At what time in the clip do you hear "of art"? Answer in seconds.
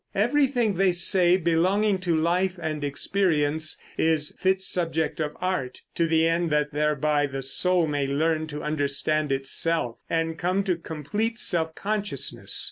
5.19-5.81